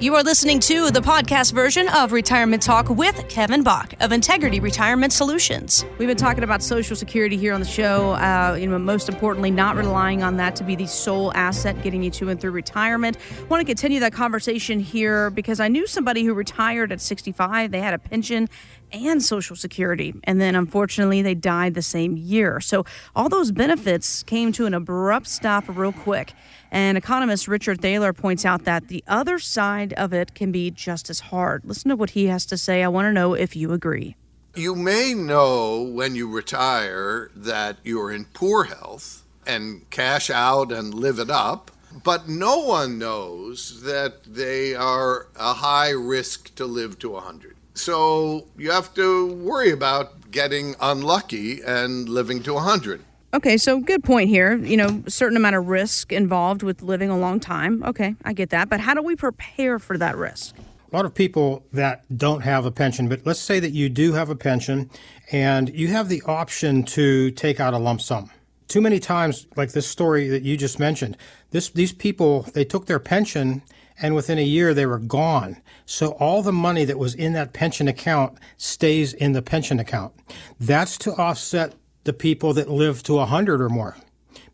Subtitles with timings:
[0.00, 4.58] You are listening to the podcast version of Retirement Talk with Kevin Bach of Integrity
[4.58, 5.84] Retirement Solutions.
[5.98, 8.12] We've been talking about Social Security here on the show.
[8.12, 12.02] Uh, you know, most importantly, not relying on that to be the sole asset getting
[12.02, 13.18] you to and through retirement.
[13.40, 17.70] I want to continue that conversation here because I knew somebody who retired at 65.
[17.70, 18.48] They had a pension
[18.92, 20.14] and Social Security.
[20.24, 22.60] And then unfortunately, they died the same year.
[22.60, 22.84] So
[23.14, 26.32] all those benefits came to an abrupt stop real quick.
[26.70, 31.10] And economist Richard Thaler points out that the other side of it can be just
[31.10, 31.64] as hard.
[31.64, 32.82] Listen to what he has to say.
[32.82, 34.16] I want to know if you agree.
[34.54, 40.92] You may know when you retire that you're in poor health and cash out and
[40.92, 41.70] live it up,
[42.04, 47.56] but no one knows that they are a high risk to live to 100.
[47.80, 53.02] So you have to worry about getting unlucky and living to 100.
[53.32, 54.56] Okay, so good point here.
[54.56, 57.82] You know, certain amount of risk involved with living a long time.
[57.84, 58.68] Okay, I get that.
[58.68, 60.56] But how do we prepare for that risk?
[60.92, 64.12] A lot of people that don't have a pension, but let's say that you do
[64.12, 64.90] have a pension
[65.30, 68.30] and you have the option to take out a lump sum.
[68.66, 71.16] Too many times, like this story that you just mentioned,
[71.50, 73.62] this, these people, they took their pension
[74.00, 75.60] and within a year they were gone.
[75.86, 80.14] So all the money that was in that pension account stays in the pension account.
[80.58, 83.96] That's to offset the people that live to 100 or more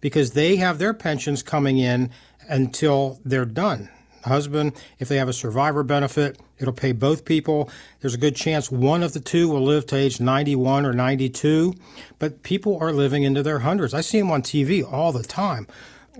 [0.00, 2.10] because they have their pensions coming in
[2.48, 3.88] until they're done.
[4.24, 7.70] Husband, if they have a survivor benefit, it'll pay both people.
[8.00, 11.74] There's a good chance one of the two will live to age 91 or 92,
[12.18, 13.94] but people are living into their hundreds.
[13.94, 15.68] I see them on TV all the time.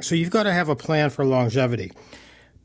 [0.00, 1.90] So you've got to have a plan for longevity,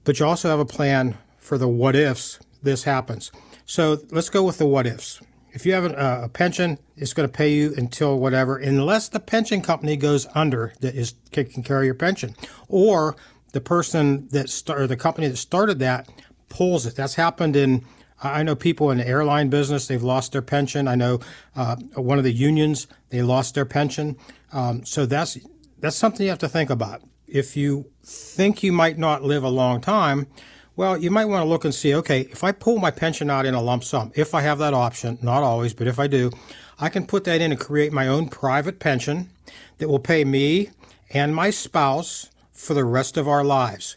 [0.03, 3.31] but you also have a plan for the what ifs this happens.
[3.65, 5.21] So let's go with the what ifs.
[5.53, 9.19] If you have a, a pension, it's going to pay you until whatever, unless the
[9.19, 12.35] pension company goes under that is taking care of your pension,
[12.69, 13.15] or
[13.51, 16.07] the person that start, or the company that started that
[16.49, 16.95] pulls it.
[16.95, 17.85] That's happened in.
[18.23, 20.87] I know people in the airline business; they've lost their pension.
[20.87, 21.19] I know
[21.55, 24.15] uh, one of the unions; they lost their pension.
[24.53, 25.37] Um, so that's
[25.79, 27.01] that's something you have to think about.
[27.31, 30.27] If you think you might not live a long time,
[30.75, 33.45] well, you might want to look and see okay, if I pull my pension out
[33.45, 36.31] in a lump sum, if I have that option, not always, but if I do,
[36.77, 39.29] I can put that in and create my own private pension
[39.77, 40.71] that will pay me
[41.09, 43.95] and my spouse for the rest of our lives.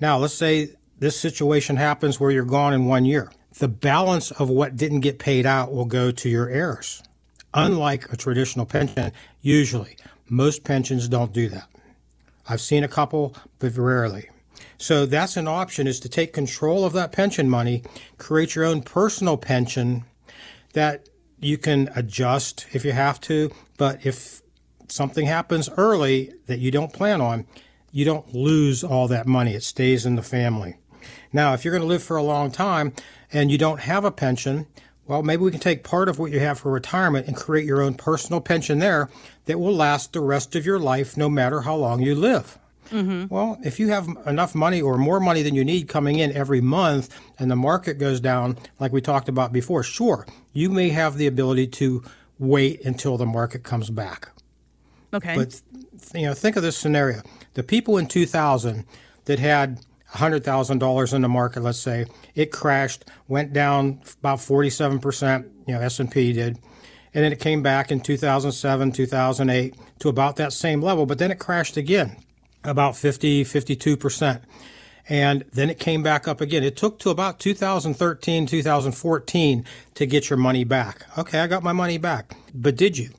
[0.00, 3.32] Now, let's say this situation happens where you're gone in one year.
[3.58, 7.02] The balance of what didn't get paid out will go to your heirs.
[7.54, 9.10] Unlike a traditional pension,
[9.40, 9.96] usually,
[10.28, 11.68] most pensions don't do that.
[12.48, 14.30] I've seen a couple, but rarely.
[14.78, 17.82] So that's an option is to take control of that pension money,
[18.16, 20.04] create your own personal pension
[20.72, 21.08] that
[21.40, 24.42] you can adjust if you have to, but if
[24.88, 27.46] something happens early that you don't plan on,
[27.90, 29.54] you don't lose all that money.
[29.54, 30.76] It stays in the family.
[31.32, 32.92] Now, if you're going to live for a long time
[33.32, 34.66] and you don't have a pension,
[35.08, 37.80] well, maybe we can take part of what you have for retirement and create your
[37.80, 39.08] own personal pension there
[39.46, 42.58] that will last the rest of your life no matter how long you live.
[42.90, 43.34] Mm-hmm.
[43.34, 46.60] Well, if you have enough money or more money than you need coming in every
[46.60, 51.16] month and the market goes down, like we talked about before, sure, you may have
[51.16, 52.02] the ability to
[52.38, 54.28] wait until the market comes back.
[55.12, 55.34] Okay.
[55.34, 55.60] But
[56.14, 57.22] you know, think of this scenario:
[57.54, 58.84] the people in 2000
[59.24, 59.80] that had
[60.12, 66.32] $100,000 in the market, let's say, it crashed, went down about 47%, you know, S&P
[66.32, 66.58] did.
[67.14, 71.30] And then it came back in 2007, 2008 to about that same level, but then
[71.30, 72.16] it crashed again
[72.64, 74.40] about 50, 52%.
[75.10, 76.62] And then it came back up again.
[76.62, 79.64] It took to about 2013, 2014
[79.94, 81.06] to get your money back.
[81.16, 82.36] Okay, I got my money back.
[82.54, 83.10] But did you?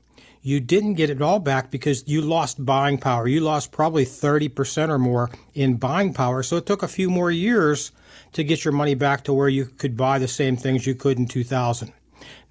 [0.42, 3.28] You didn't get it all back because you lost buying power.
[3.28, 6.42] You lost probably 30% or more in buying power.
[6.42, 7.92] So it took a few more years
[8.32, 11.18] to get your money back to where you could buy the same things you could
[11.18, 11.92] in 2000.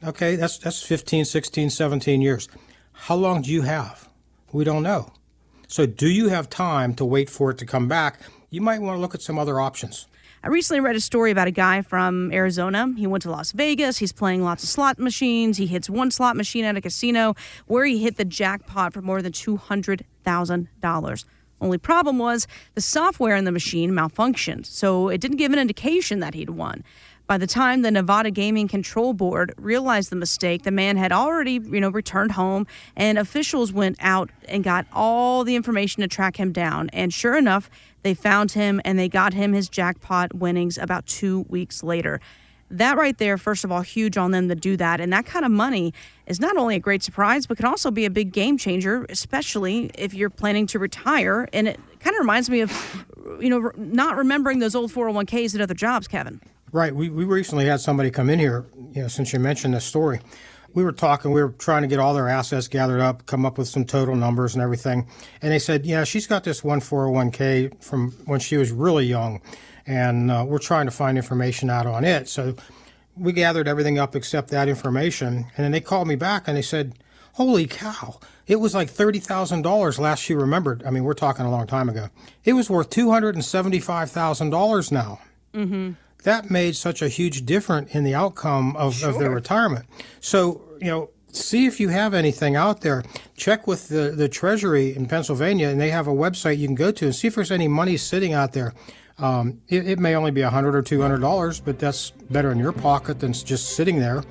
[0.03, 2.47] Okay, that's that's 15, 16, 17 years.
[2.93, 4.07] How long do you have?
[4.51, 5.11] We don't know.
[5.67, 8.19] So, do you have time to wait for it to come back?
[8.49, 10.07] You might want to look at some other options.
[10.41, 12.93] I recently read a story about a guy from Arizona.
[12.95, 13.97] He went to Las Vegas.
[13.97, 15.57] He's playing lots of slot machines.
[15.57, 17.35] He hits one slot machine at a casino
[17.67, 21.25] where he hit the jackpot for more than $200,000.
[21.61, 26.21] Only problem was the software in the machine malfunctioned, so it didn't give an indication
[26.21, 26.85] that he'd won.
[27.29, 31.61] By the time the Nevada Gaming Control Board realized the mistake, the man had already,
[31.63, 32.65] you know, returned home
[32.95, 36.89] and officials went out and got all the information to track him down.
[36.89, 37.69] And sure enough,
[38.01, 42.19] they found him and they got him his jackpot winnings about 2 weeks later.
[42.71, 44.99] That right there, first of all, huge on them to do that.
[44.99, 45.93] And that kind of money
[46.25, 49.91] is not only a great surprise, but can also be a big game changer, especially
[49.93, 53.05] if you're planning to retire and it Kind of reminds me of,
[53.41, 56.39] you know, not remembering those old 401ks at other jobs, Kevin.
[56.71, 56.93] Right.
[56.93, 60.19] We, we recently had somebody come in here, you know, since you mentioned this story.
[60.73, 63.57] We were talking, we were trying to get all their assets gathered up, come up
[63.57, 65.07] with some total numbers and everything.
[65.41, 69.41] And they said, yeah, she's got this one 401k from when she was really young.
[69.87, 72.29] And uh, we're trying to find information out on it.
[72.29, 72.55] So
[73.17, 75.47] we gathered everything up except that information.
[75.57, 76.93] And then they called me back and they said,
[77.33, 80.83] holy cow, it was like $30,000 last she remembered.
[80.85, 82.09] I mean, we're talking a long time ago.
[82.43, 85.19] It was worth $275,000 now.
[85.55, 85.93] Mm-hmm
[86.23, 89.09] that made such a huge difference in the outcome of, sure.
[89.09, 89.85] of their retirement.
[90.19, 93.03] So, you know, see if you have anything out there.
[93.35, 96.91] Check with the, the Treasury in Pennsylvania, and they have a website you can go
[96.91, 98.73] to and see if there's any money sitting out there.
[99.17, 102.51] Um, it, it, may only be a hundred or two hundred dollars, but that's better
[102.51, 104.23] in your pocket than just sitting there.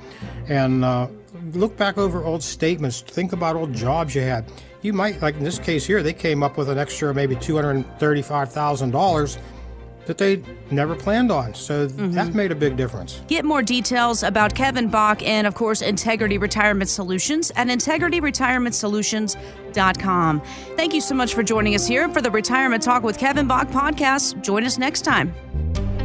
[0.48, 1.08] And uh,
[1.52, 3.02] look back over old statements.
[3.02, 4.50] Think about old jobs you had.
[4.80, 7.56] You might, like in this case here, they came up with an extra maybe two
[7.56, 9.38] hundred thirty-five thousand dollars
[10.08, 11.54] that they never planned on.
[11.54, 12.10] So mm-hmm.
[12.12, 13.20] that made a big difference.
[13.28, 20.40] Get more details about Kevin Bach and, of course, Integrity Retirement Solutions at integrityretirementsolutions.com.
[20.76, 23.68] Thank you so much for joining us here for the Retirement Talk with Kevin Bach
[23.68, 24.42] podcast.
[24.42, 25.34] Join us next time.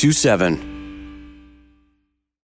[0.00, 0.08] 642.
[0.08, 0.69] 27.